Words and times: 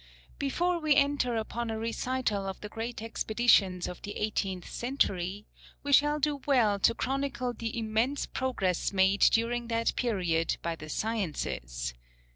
Before 0.39 0.79
we 0.79 0.95
enter 0.95 1.35
upon 1.35 1.69
a 1.69 1.77
recital 1.77 2.47
of 2.47 2.59
the 2.61 2.69
great 2.69 3.03
expeditions 3.03 3.87
of 3.87 4.01
the 4.01 4.13
eighteenth 4.17 4.67
century, 4.67 5.45
we 5.83 5.93
shall 5.93 6.17
do 6.17 6.41
well 6.47 6.79
to 6.79 6.95
chronicle 6.95 7.53
the 7.53 7.77
immense 7.77 8.25
progress 8.25 8.91
made 8.91 9.19
during 9.19 9.67
that 9.67 9.95
period 9.95 10.57
by 10.63 10.75
the 10.75 10.89
sciences. 10.89 11.93